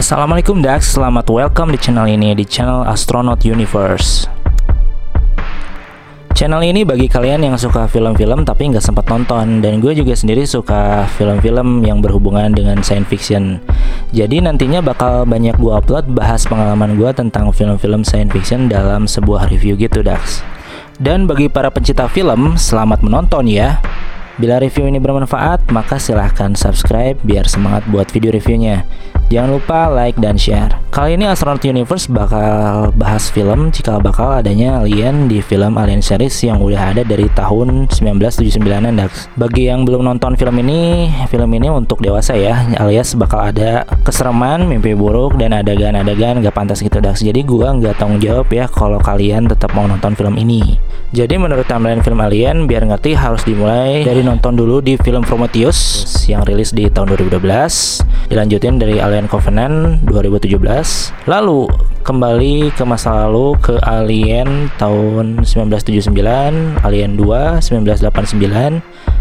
[0.00, 4.24] Assalamualaikum Dax, selamat welcome di channel ini di channel Astronaut Universe.
[6.32, 10.48] Channel ini bagi kalian yang suka film-film tapi nggak sempat nonton dan gue juga sendiri
[10.48, 13.60] suka film-film yang berhubungan dengan science fiction.
[14.16, 19.52] Jadi nantinya bakal banyak gue upload bahas pengalaman gue tentang film-film science fiction dalam sebuah
[19.52, 20.40] review gitu Dax.
[20.96, 23.84] Dan bagi para pencinta film, selamat menonton ya.
[24.40, 28.88] Bila review ini bermanfaat, maka silahkan subscribe biar semangat buat video reviewnya.
[29.28, 30.72] Jangan lupa like dan share.
[30.90, 36.34] Kali ini Astronaut Universe bakal bahas film jika bakal adanya alien di film Alien series
[36.42, 39.30] yang udah ada dari tahun 1979an Dax.
[39.38, 44.66] Bagi yang belum nonton film ini, film ini untuk dewasa ya, alias bakal ada kesereman,
[44.66, 47.22] mimpi buruk dan adegan-adegan gak pantas gitu Dax.
[47.22, 50.74] Jadi gua nggak tanggung jawab ya kalau kalian tetap mau nonton film ini.
[51.14, 55.78] Jadi menurut timeline film Alien, biar ngerti harus dimulai dari nonton dulu di film Prometheus
[56.26, 60.79] yang rilis di tahun 2012, dilanjutin dari Alien Alien Covenant 2017
[61.28, 61.68] Lalu
[62.00, 66.16] kembali ke masa lalu ke Alien tahun 1979
[66.80, 68.80] Alien 2 1989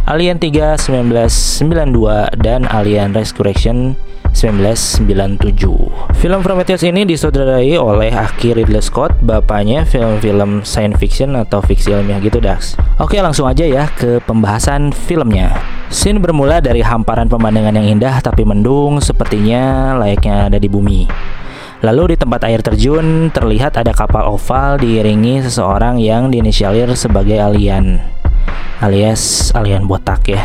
[0.10, 3.94] Alien 3 1992 dan Alien Resurrection
[4.34, 6.16] 1997.
[6.18, 12.22] Film Prometheus ini disutradarai oleh Aki Ridley Scott, bapaknya film-film science fiction atau fiksi ilmiah
[12.22, 12.78] gitu, Dax.
[13.02, 15.58] Oke, langsung aja ya ke pembahasan filmnya.
[15.90, 21.10] Scene bermula dari hamparan pemandangan yang indah tapi mendung, sepertinya layaknya ada di bumi.
[21.80, 28.04] Lalu di tempat air terjun terlihat ada kapal oval diiringi seseorang yang diinisialir sebagai alien.
[28.84, 30.44] Alias alien botak ya.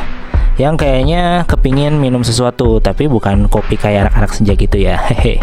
[0.62, 5.02] Yang kayaknya kepingin minum sesuatu tapi bukan kopi kayak anak-anak senja gitu ya.
[5.10, 5.42] Hehe.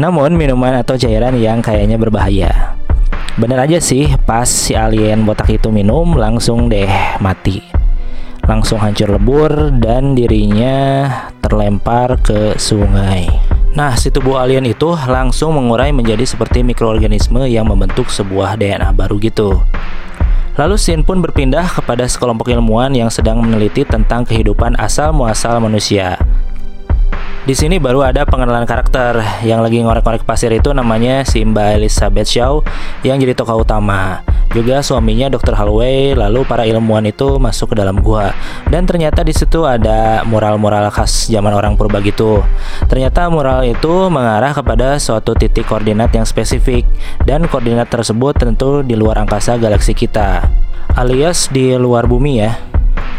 [0.00, 2.72] Namun minuman atau cairan yang kayaknya berbahaya.
[3.36, 6.88] Bener aja sih pas si alien botak itu minum langsung deh
[7.20, 7.60] mati.
[8.48, 9.52] Langsung hancur lebur
[9.84, 11.04] dan dirinya
[11.44, 18.08] terlempar ke sungai Nah, si tubuh alien itu langsung mengurai menjadi seperti mikroorganisme yang membentuk
[18.08, 19.60] sebuah DNA baru gitu.
[20.56, 26.16] Lalu Sin pun berpindah kepada sekelompok ilmuwan yang sedang meneliti tentang kehidupan asal-muasal manusia.
[27.44, 32.64] Di sini baru ada pengenalan karakter yang lagi ngorek-ngorek pasir itu namanya Simba Elizabeth Shaw
[33.04, 34.24] yang jadi tokoh utama.
[34.52, 35.54] Juga suaminya Dr.
[35.56, 38.34] Holloway, lalu para ilmuwan itu masuk ke dalam gua.
[38.70, 42.40] Dan ternyata di situ ada mural-mural khas zaman orang purba gitu.
[42.86, 46.86] Ternyata mural itu mengarah kepada suatu titik koordinat yang spesifik
[47.24, 50.46] dan koordinat tersebut tentu di luar angkasa galaksi kita,
[50.94, 52.56] alias di luar bumi ya.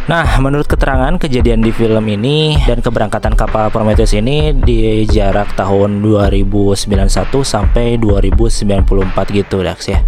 [0.08, 6.00] Nah, menurut keterangan kejadian di film ini dan keberangkatan kapal Prometheus ini di jarak tahun
[6.00, 7.12] 2091
[7.44, 10.00] sampai 2094 gitu, Dax ya.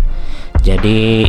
[0.60, 1.28] Jadi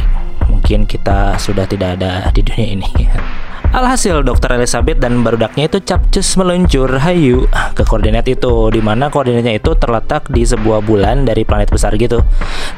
[0.51, 2.91] mungkin kita sudah tidak ada di dunia ini.
[3.71, 7.47] Alhasil Dokter Elizabeth dan barudaknya itu capcus meluncur hayu
[7.79, 12.19] ke koordinat itu di mana koordinatnya itu terletak di sebuah bulan dari planet besar gitu.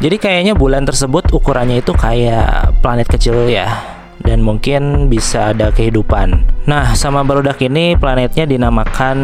[0.04, 3.72] Jadi kayaknya bulan tersebut ukurannya itu kayak planet kecil ya
[4.20, 6.44] dan mungkin bisa ada kehidupan.
[6.68, 9.16] Nah, sama barudak ini planetnya dinamakan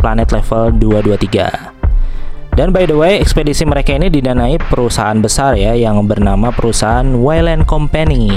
[0.00, 1.81] planet level 223.
[2.52, 7.64] Dan by the way, ekspedisi mereka ini didanai perusahaan besar ya yang bernama perusahaan Wayland
[7.64, 8.28] Company.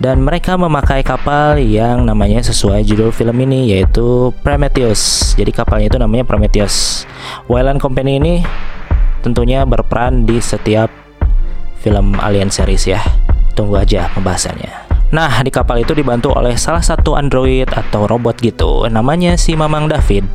[0.00, 5.36] Dan mereka memakai kapal yang namanya sesuai judul film ini yaitu Prometheus.
[5.36, 7.04] Jadi kapalnya itu namanya Prometheus.
[7.44, 8.34] Wayland Company ini
[9.20, 10.88] tentunya berperan di setiap
[11.84, 13.04] film Alien series ya.
[13.52, 14.72] Tunggu aja pembahasannya.
[15.12, 19.86] Nah, di kapal itu dibantu oleh salah satu android atau robot gitu, namanya si Mamang
[19.86, 20.26] David.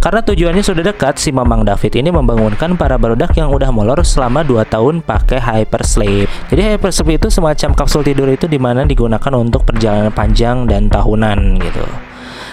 [0.00, 4.40] Karena tujuannya sudah dekat, si Mamang David ini membangunkan para barudak yang udah molor selama
[4.40, 6.24] 2 tahun pakai hypersleep.
[6.48, 11.60] Jadi hypersleep itu semacam kapsul tidur itu di mana digunakan untuk perjalanan panjang dan tahunan
[11.60, 11.84] gitu.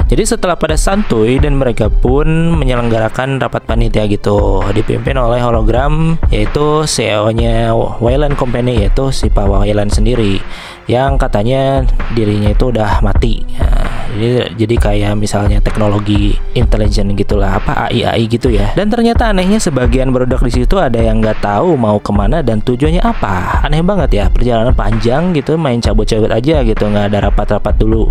[0.08, 6.86] Jadi setelah pada santuy dan mereka pun menyelenggarakan rapat panitia gitu dipimpin oleh hologram yaitu
[6.86, 10.40] CEO-nya Wayland Company yaitu si Pak Wayland sendiri
[10.88, 11.84] yang katanya
[12.16, 13.44] dirinya itu udah mati.
[13.60, 18.72] Nah, jadi jadi kayak misalnya teknologi intelijen gitulah apa AI AI gitu ya.
[18.74, 22.64] Dan ternyata anehnya sebagian berodok di situ ada yang nggak tahu mau ke mana dan
[22.64, 23.68] tujuannya apa.
[23.68, 28.10] Aneh banget ya perjalanan panjang gitu main cabut-cabut aja gitu nggak ada rapat-rapat dulu.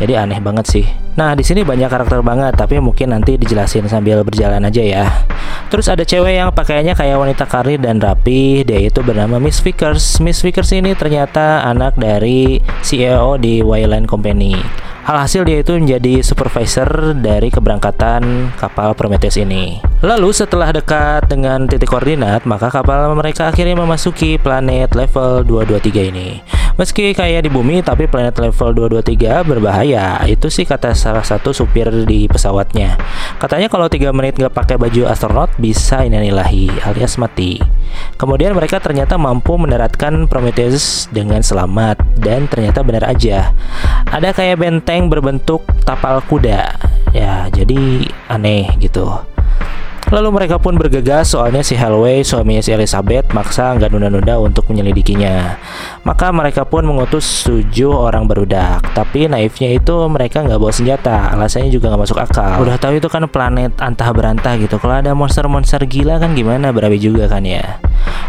[0.00, 0.86] Jadi aneh banget sih.
[1.12, 5.04] Nah, di sini banyak karakter banget, tapi mungkin nanti dijelasin sambil berjalan aja ya.
[5.68, 10.20] Terus ada cewek yang pakaiannya kayak wanita karir dan rapi, dia itu bernama Miss Vickers.
[10.24, 14.56] Miss Vickers ini ternyata anak dari CEO di Wayland Company.
[15.02, 19.82] Alhasil dia itu menjadi supervisor dari keberangkatan kapal Prometheus ini.
[19.98, 26.38] Lalu setelah dekat dengan titik koordinat, maka kapal mereka akhirnya memasuki planet level 223 ini.
[26.78, 30.22] Meski kayak di bumi tapi planet level 223 berbahaya.
[30.24, 32.94] Itu sih kata salah satu supir di pesawatnya.
[33.42, 37.58] Katanya kalau 3 menit nggak pakai baju astronot bisa inanilahi alias mati.
[38.20, 43.50] Kemudian mereka ternyata mampu mendaratkan Prometheus dengan selamat dan ternyata benar aja.
[44.08, 46.76] Ada kayak benteng berbentuk tapal kuda.
[47.12, 49.31] Ya, jadi aneh gitu.
[50.12, 55.56] Lalu mereka pun bergegas soalnya si Hallway suaminya si Elizabeth maksa nggak nunda-nunda untuk menyelidikinya.
[56.04, 58.84] Maka mereka pun mengutus tujuh orang berudak.
[58.92, 61.32] Tapi naifnya itu mereka nggak bawa senjata.
[61.32, 62.60] Alasannya juga nggak masuk akal.
[62.60, 64.76] Udah tahu itu kan planet antah berantah gitu.
[64.76, 67.80] Kalau ada monster-monster gila kan gimana berabi juga kan ya.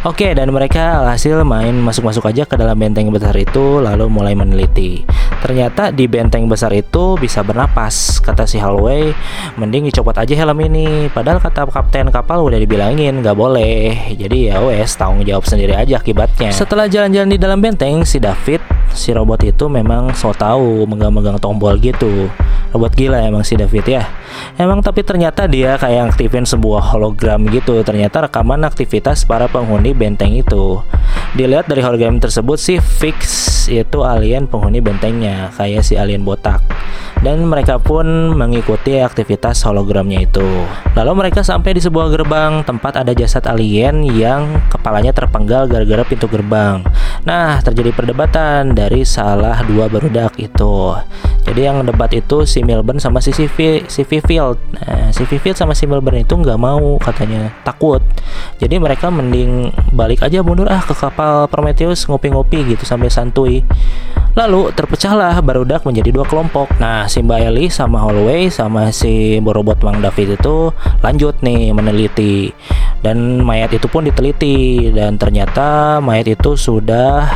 [0.07, 5.03] Oke dan mereka hasil main masuk-masuk aja ke dalam benteng besar itu lalu mulai meneliti.
[5.43, 8.23] Ternyata di benteng besar itu bisa bernapas.
[8.23, 9.11] Kata si Hallway,
[9.59, 11.11] mending dicopot aja helm ini.
[11.11, 14.15] Padahal kata kapten kapal udah dibilangin nggak boleh.
[14.15, 16.55] Jadi ya wes tanggung jawab sendiri aja akibatnya.
[16.55, 18.63] Setelah jalan-jalan di dalam benteng, si David,
[18.95, 22.31] si robot itu memang so tahu megang-megang tombol gitu.
[22.71, 24.07] Robot gila emang si David ya.
[24.55, 27.81] Emang tapi ternyata dia kayak aktifin sebuah hologram gitu.
[27.81, 30.81] Ternyata rekaman aktivitas para penghuni benteng itu.
[31.33, 36.59] Dilihat dari hologram tersebut sih fix itu alien penghuni bentengnya kayak si alien botak
[37.23, 40.43] dan mereka pun mengikuti aktivitas hologramnya itu.
[40.93, 46.27] Lalu mereka sampai di sebuah gerbang tempat ada jasad alien yang kepalanya terpenggal gara-gara pintu
[46.27, 46.83] gerbang.
[47.23, 50.97] Nah, terjadi perdebatan dari salah dua berudak itu.
[51.43, 53.83] Jadi yang debat itu si Melbourne sama si CV,
[54.23, 54.57] Field.
[54.79, 57.99] Nah, si Field sama si Melbourne itu nggak mau katanya takut.
[58.57, 63.61] Jadi mereka mending balik aja mundur ah ke kapal Prometheus ngopi-ngopi gitu sampai santuy.
[64.33, 66.71] Lalu terpecahlah barudak menjadi dua kelompok.
[66.81, 70.73] Nah, si Mbak Eli sama Holloway sama si borobot Mang David itu
[71.05, 72.49] lanjut nih meneliti.
[73.03, 77.27] Dan mayat itu pun diteliti dan ternyata mayat itu sudah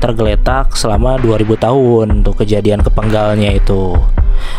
[0.00, 3.96] tergeletak selama 2000 tahun untuk kejadian kepenggalnya itu.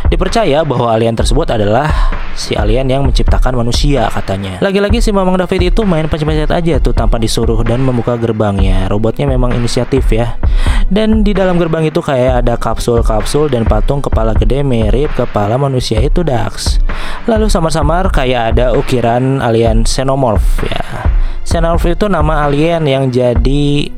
[0.10, 1.90] Dipercaya bahwa alien tersebut adalah
[2.34, 4.58] si alien yang menciptakan manusia katanya.
[4.62, 8.90] Lagi-lagi si Mamang David itu main pencet-pencet aja tuh tanpa disuruh dan membuka gerbangnya.
[8.90, 10.38] Robotnya memang inisiatif ya.
[10.86, 15.98] Dan di dalam gerbang itu kayak ada kapsul-kapsul dan patung kepala gede mirip kepala manusia
[15.98, 16.78] itu Dax.
[17.26, 21.10] Lalu samar-samar kayak ada ukiran alien xenomorph ya.
[21.42, 23.90] Xenomorph itu nama alien yang jadi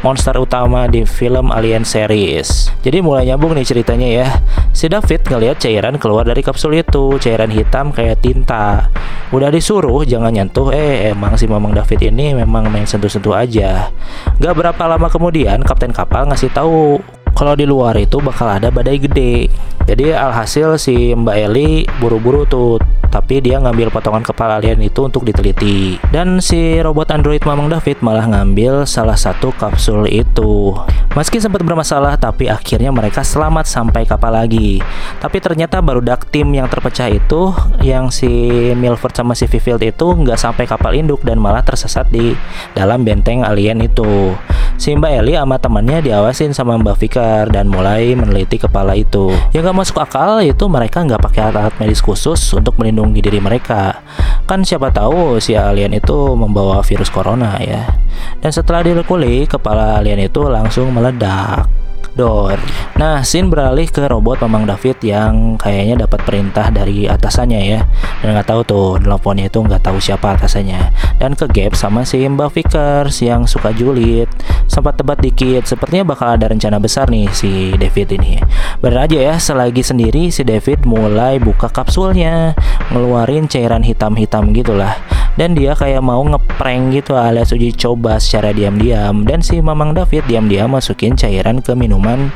[0.00, 2.72] monster utama di film Alien series.
[2.80, 4.28] Jadi mulai nyambung nih ceritanya ya.
[4.72, 8.88] Si David ngelihat cairan keluar dari kapsul itu, cairan hitam kayak tinta.
[9.30, 13.92] Udah disuruh jangan nyentuh, eh emang si Mamang David ini memang main sentuh-sentuh aja.
[14.40, 16.98] Gak berapa lama kemudian kapten kapal ngasih tahu
[17.36, 19.50] kalau di luar itu bakal ada badai gede.
[19.88, 22.78] Jadi alhasil si Mbak Eli buru-buru tuh
[23.10, 25.98] tapi dia ngambil potongan kepala alien itu untuk diteliti.
[26.14, 30.78] Dan si robot android Mamang David malah ngambil salah satu kapsul itu.
[31.18, 34.78] Meski sempat bermasalah, tapi akhirnya mereka selamat sampai kapal lagi.
[35.18, 37.50] Tapi ternyata baru dak tim yang terpecah itu,
[37.82, 38.30] yang si
[38.78, 42.38] Milford sama si Fifield itu nggak sampai kapal induk dan malah tersesat di
[42.78, 44.38] dalam benteng alien itu.
[44.80, 49.28] Si Mbak Eli sama temannya diawasin sama Mbak Fikar dan mulai meneliti kepala itu.
[49.52, 54.00] Yang gak masuk akal itu mereka nggak pakai alat medis khusus untuk melindungi diri mereka.
[54.48, 57.92] Kan siapa tahu si alien itu membawa virus corona ya.
[58.40, 61.68] Dan setelah dilekuli, kepala alien itu langsung meledak
[62.14, 62.56] door.
[62.96, 67.80] Nah, scene beralih ke robot Mamang David yang kayaknya dapat perintah dari atasannya ya.
[68.20, 70.92] Dan nggak tahu tuh teleponnya itu nggak tahu siapa atasannya.
[71.16, 74.28] Dan ke gap sama si Mbak Vickers yang suka julid.
[74.70, 78.38] Sempat debat dikit, sepertinya bakal ada rencana besar nih si David ini.
[78.78, 82.54] Bener aja ya, selagi sendiri si David mulai buka kapsulnya,
[82.94, 84.94] ngeluarin cairan hitam-hitam gitulah
[85.40, 89.24] dan dia kayak mau ngeprank gitu alias uji coba secara diam-diam.
[89.24, 92.28] Dan si Mamang David diam-diam masukin cairan ke minuman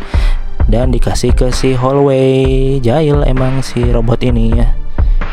[0.72, 2.80] dan dikasih ke si hallway.
[2.80, 4.83] Jail emang si robot ini ya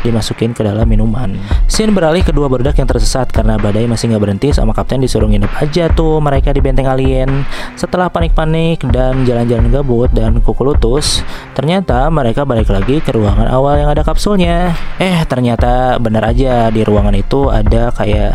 [0.02, 1.38] dimasukin ke dalam minuman.
[1.70, 5.52] Scene beralih kedua berdak yang tersesat karena badai masih nggak berhenti sama kapten disuruh nginep
[5.62, 7.46] aja tuh mereka di benteng alien.
[7.78, 11.22] Setelah panik-panik dan jalan-jalan gabut dan kuku lutus,
[11.56, 14.74] ternyata mereka balik lagi ke ruangan awal yang ada kapsulnya.
[15.00, 18.34] Eh, ternyata benar aja di ruangan itu ada kayak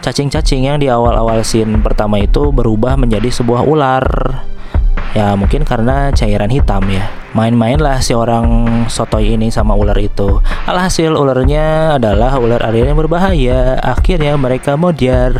[0.00, 4.04] cacing-cacing yang di awal-awal scene pertama itu berubah menjadi sebuah ular.
[5.10, 10.42] Ya mungkin karena cairan hitam ya main-mainlah si orang sotoy ini sama ular itu.
[10.66, 13.78] Alhasil ularnya adalah ular alien yang berbahaya.
[13.78, 15.38] Akhirnya mereka modiar.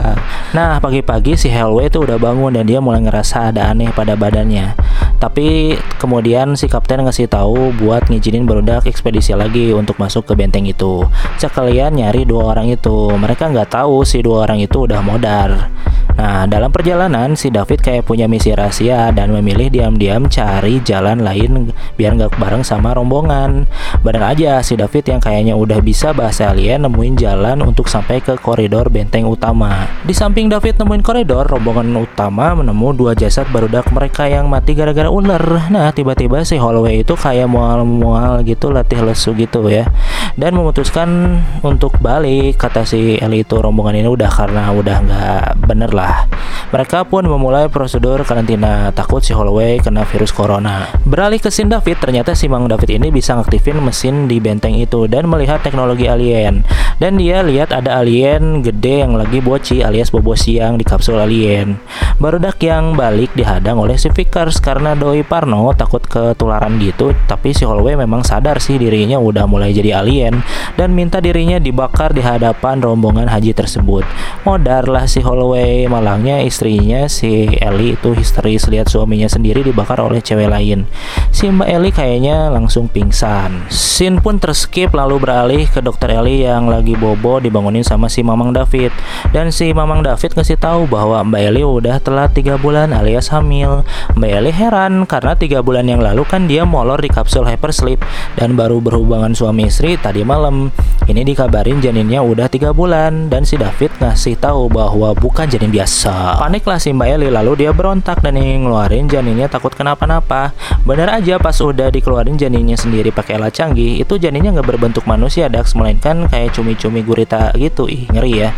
[0.56, 4.74] nah, pagi-pagi si Hellway itu udah bangun dan dia mulai ngerasa ada aneh pada badannya.
[5.22, 10.66] Tapi kemudian si kapten ngasih tahu buat ngizinin berudak ekspedisi lagi untuk masuk ke benteng
[10.66, 11.06] itu.
[11.38, 13.14] Sekalian nyari dua orang itu.
[13.14, 15.70] Mereka nggak tahu si dua orang itu udah modar.
[16.12, 21.72] Nah, dalam perjalanan si David kayak punya misi rahasia dan memilih diam-diam cari jalan lain
[21.96, 23.64] biar nggak bareng sama rombongan.
[24.04, 28.36] Benar aja si David yang kayaknya udah bisa bahasa alien nemuin jalan untuk sampai ke
[28.36, 29.88] koridor benteng utama.
[30.04, 35.08] Di samping David nemuin koridor, rombongan utama menemu dua jasad barudak mereka yang mati gara-gara
[35.12, 35.68] ular.
[35.68, 39.84] Nah, tiba-tiba si Holloway itu kayak mual-mual gitu, latih lesu gitu ya.
[40.32, 45.92] Dan memutuskan untuk balik, kata si Ellie itu rombongan ini udah karena udah nggak bener
[45.92, 46.24] lah.
[46.72, 50.88] Mereka pun memulai prosedur karantina takut si Holloway kena virus corona.
[51.04, 55.04] Beralih ke scene David, ternyata si Mang David ini bisa ngaktifin mesin di benteng itu
[55.04, 56.64] dan melihat teknologi alien.
[56.96, 61.76] Dan dia lihat ada alien gede yang lagi boci alias bobo siang di kapsul alien.
[62.16, 67.66] Barudak yang balik dihadang oleh si Vickers karena doi Parno takut ketularan gitu, tapi si
[67.66, 70.46] Holloway memang sadar sih dirinya udah mulai jadi alien
[70.78, 74.06] dan minta dirinya dibakar di hadapan rombongan haji tersebut.
[74.46, 80.22] Modar lah si Holloway malangnya istrinya si Ellie itu histeris lihat suaminya sendiri dibakar oleh
[80.22, 80.86] cewek lain.
[81.34, 83.66] Si Mbak Ellie kayaknya langsung pingsan.
[83.72, 88.52] Scene pun terskip lalu beralih ke dokter Ellie yang lagi bobo dibangunin sama si Mamang
[88.52, 88.92] David.
[89.32, 93.82] Dan si Mamang David ngasih tahu bahwa Mbak Ellie udah telat tiga bulan alias hamil.
[94.12, 98.00] Mbak Ellie heran karena tiga bulan yang lalu kan dia molor di kapsul hypersleep
[98.40, 100.72] dan baru berhubungan suami istri tadi malam.
[101.02, 105.92] Ini dikabarin janinnya udah tiga bulan dan si David ngasih tahu bahwa bukan janin biasa
[106.02, 106.38] biasa.
[106.38, 110.54] Paniklah si Mbak Eli lalu dia berontak dan ingin ngeluarin janinnya takut kenapa-napa.
[110.86, 115.50] Bener aja pas udah dikeluarin janinnya sendiri pakai alat canggih, itu janinnya nggak berbentuk manusia
[115.50, 117.90] Dax, melainkan kayak cumi-cumi gurita gitu.
[117.90, 118.50] Ih, ngeri ya.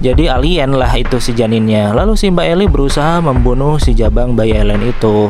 [0.00, 1.92] Jadi alien lah itu si janinnya.
[1.92, 5.28] Lalu si Mbak Eli berusaha membunuh si jabang bayi alien itu.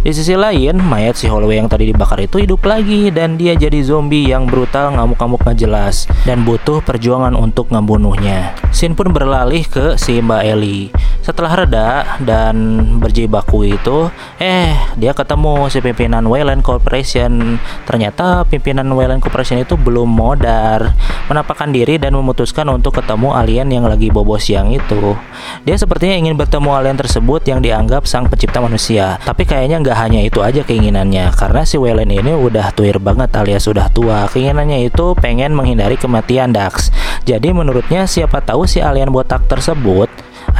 [0.00, 3.84] Di sisi lain, mayat si Holloway yang tadi dibakar itu hidup lagi dan dia jadi
[3.84, 8.56] zombie yang brutal ngamuk-ngamuk gak jelas dan butuh perjuangan untuk ngebunuhnya.
[8.72, 10.88] Sin pun berlalih ke si Mbak Ellie.
[11.20, 11.88] Setelah reda
[12.24, 12.56] dan
[12.96, 14.08] berjibaku itu,
[14.40, 17.60] eh dia ketemu si pimpinan Wayland Corporation.
[17.84, 20.96] Ternyata pimpinan Wayland Corporation itu belum modar,
[21.28, 25.14] menampakkan diri dan memutuskan untuk ketemu alien yang lagi bobo siang itu.
[25.62, 29.20] Dia sepertinya ingin bertemu alien tersebut yang dianggap sang pencipta manusia.
[29.20, 33.68] Tapi kayaknya nggak hanya itu aja keinginannya, karena si Wayland ini udah tuir banget alias
[33.68, 34.26] sudah tua.
[34.32, 36.88] Keinginannya itu pengen menghindari kematian Dax.
[37.28, 40.08] Jadi menurutnya siapa tahu si alien botak tersebut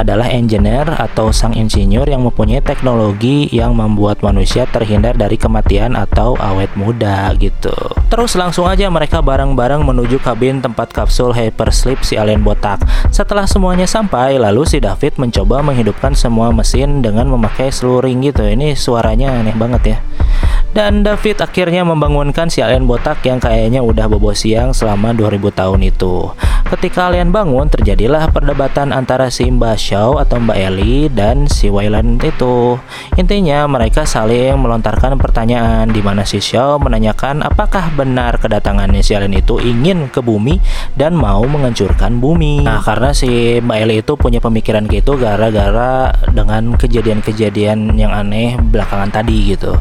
[0.01, 6.33] adalah engineer atau sang insinyur yang mempunyai teknologi yang membuat manusia terhindar dari kematian atau
[6.41, 7.73] awet muda gitu.
[8.09, 12.83] Terus langsung aja mereka bareng-bareng menuju kabin tempat kapsul hypersleep si alien botak.
[13.13, 18.43] Setelah semuanya sampai, lalu si David mencoba menghidupkan semua mesin dengan memakai sluring gitu.
[18.43, 19.97] Ini suaranya aneh banget ya.
[20.71, 25.83] Dan David akhirnya membangunkan si alien botak yang kayaknya udah bobo siang selama 2000 tahun
[25.83, 26.31] itu.
[26.71, 32.23] Ketika alien bangun, terjadilah perdebatan antara si Mbak Shaw atau Mbak Ellie dan si Wayland
[32.23, 32.79] itu.
[33.19, 39.35] Intinya mereka saling melontarkan pertanyaan di mana si Shaw menanyakan apakah benar kedatangannya si alien
[39.35, 40.63] itu ingin ke bumi
[40.95, 42.63] dan mau menghancurkan bumi.
[42.63, 49.11] Nah, karena si Mbak Ellie itu punya pemikiran gitu gara-gara dengan kejadian-kejadian yang aneh belakangan
[49.11, 49.75] tadi gitu.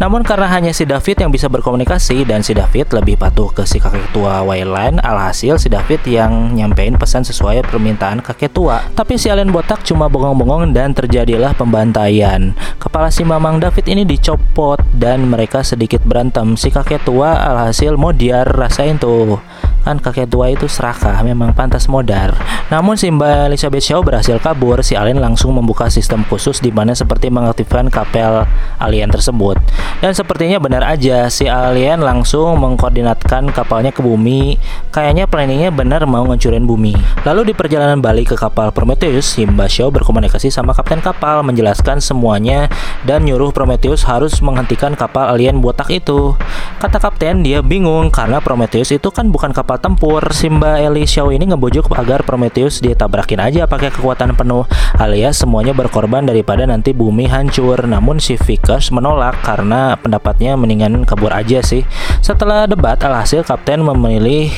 [0.00, 3.76] Namun karena hanya si David yang bisa berkomunikasi dan si David lebih patuh ke si
[3.76, 8.80] kakek tua Wayland, alhasil si David yang nyampein pesan sesuai permintaan kakek tua.
[8.96, 12.56] Tapi si alien botak cuma bengong-bengong dan terjadilah pembantaian.
[12.80, 16.56] Kepala si Mamang David ini dicopot dan mereka sedikit berantem.
[16.56, 19.36] Si kakek tua alhasil modiar rasain tuh
[19.84, 22.36] kan kakek tua itu serakah memang pantas modar.
[22.70, 26.94] Namun si Mbak Elizabeth Shaw berhasil kabur si alien langsung membuka sistem khusus di mana
[26.94, 28.46] seperti mengaktifkan kapel
[28.78, 29.58] alien tersebut.
[30.00, 34.56] Dan sepertinya benar aja si alien langsung mengkoordinatkan kapalnya ke bumi.
[34.90, 36.96] Kayaknya planningnya benar mau ngancurin bumi.
[37.26, 42.00] Lalu di perjalanan balik ke kapal Prometheus si Mbak Shaw berkomunikasi sama kapten kapal menjelaskan
[42.02, 42.66] semuanya
[43.04, 46.34] dan nyuruh Prometheus harus menghentikan kapal alien botak itu.
[46.80, 51.46] Kata kapten dia bingung karena Prometheus itu kan bukan kapal kapal tempur, Simba Elishaw ini
[51.54, 54.66] ngebujuk agar Prometheus ditabrakin aja pakai kekuatan penuh,
[54.98, 57.78] alias semuanya berkorban daripada nanti bumi hancur.
[57.86, 61.86] Namun si Vickers menolak karena pendapatnya mendingan kabur aja sih.
[62.18, 64.50] Setelah debat, alhasil kapten memilih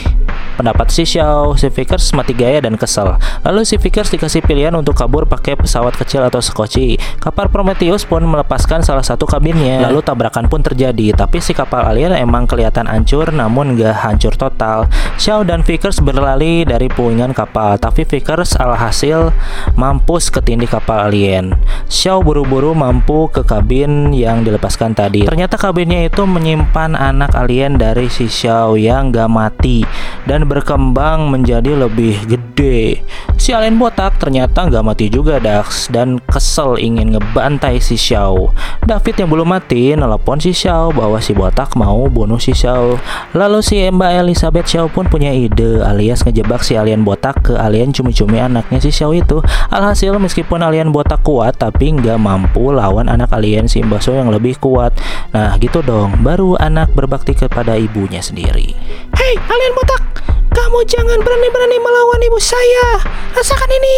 [0.53, 3.17] Pendapat si Xiao, si Vickers mati gaya dan kesel.
[3.43, 7.01] Lalu si Vickers dikasih pilihan untuk kabur pakai pesawat kecil atau skoci.
[7.19, 9.81] Kapal Prometheus pun melepaskan salah satu kabinnya.
[9.89, 14.87] Lalu tabrakan pun terjadi, tapi si kapal alien emang kelihatan hancur namun gak hancur total.
[15.17, 19.33] Xiao dan Vickers berlari dari puingan kapal, tapi Vickers alhasil
[19.75, 21.57] mampus ketindih kapal alien.
[21.89, 25.25] Xiao buru-buru mampu ke kabin yang dilepaskan tadi.
[25.25, 29.85] Ternyata kabinnya itu menyimpan anak alien dari si Xiao yang gak mati
[30.29, 32.99] dan dan berkembang menjadi lebih gede.
[33.39, 38.51] Si alien botak ternyata nggak mati juga Dax dan kesel ingin ngebantai si Xiao.
[38.83, 42.99] David yang belum mati nelpon si Xiao bahwa si botak mau bunuh si Xiao.
[43.39, 47.95] Lalu si Mbak Elizabeth Xiao pun punya ide alias ngejebak si alien botak ke alien
[47.95, 49.39] cumi-cumi anaknya si Xiao itu.
[49.71, 54.35] Alhasil meskipun alien botak kuat tapi nggak mampu lawan anak alien si Mbak Xiao yang
[54.35, 54.91] lebih kuat.
[55.31, 58.75] Nah gitu dong, baru anak berbakti kepada ibunya sendiri.
[59.15, 60.12] Hei, alien botak!
[60.53, 63.01] Kamu jangan berani-berani melawan ibu saya.
[63.33, 63.97] Rasakan ini.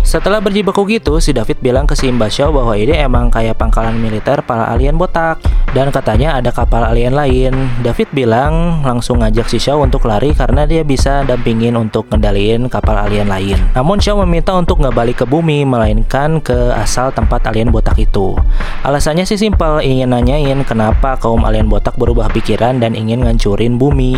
[0.00, 4.00] Setelah berjibaku gitu, si David bilang ke si Mbak Xiao bahwa ini emang kayak pangkalan
[4.00, 5.36] militer para alien botak.
[5.76, 7.52] Dan katanya ada kapal alien lain.
[7.84, 12.96] David bilang langsung ngajak si Xiao untuk lari karena dia bisa dampingin untuk ngendaliin kapal
[12.96, 13.60] alien lain.
[13.76, 18.32] Namun Xiao meminta untuk nggak balik ke bumi, melainkan ke asal tempat alien botak itu.
[18.80, 24.16] Alasannya sih simpel, ingin nanyain kenapa kaum alien botak berubah pikiran dan ingin ngancurin bumi.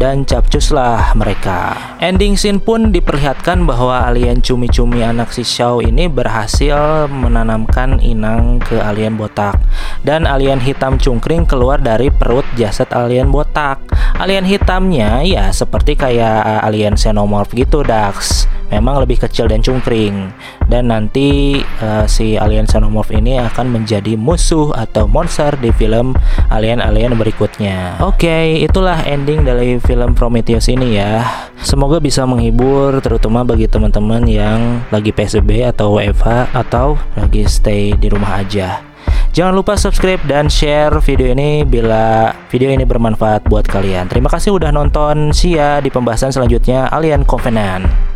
[0.00, 1.76] Dan capcuslah mereka.
[2.00, 8.80] Ending scene pun diperlihatkan bahwa alien cumi-cumi anak si Xiao ini berhasil menanamkan inang ke
[8.80, 9.60] alien botak.
[10.00, 13.84] Dan alien hitam cungkring keluar dari perut jasad alien botak.
[14.20, 20.30] Alien hitamnya ya seperti kayak alien xenomorph gitu, Dax memang lebih kecil dan cungkring
[20.70, 26.14] dan nanti uh, si alien xenomorph ini akan menjadi musuh atau monster di film
[26.48, 27.98] alien-alien berikutnya.
[28.00, 31.26] Oke, okay, itulah ending dari film Prometheus ini ya.
[31.60, 38.06] Semoga bisa menghibur terutama bagi teman-teman yang lagi PSBB atau WFH atau lagi stay di
[38.08, 38.89] rumah aja.
[39.30, 44.10] Jangan lupa subscribe dan share video ini bila video ini bermanfaat buat kalian.
[44.10, 45.30] Terima kasih udah nonton.
[45.30, 48.09] See ya di pembahasan selanjutnya Alien Covenant.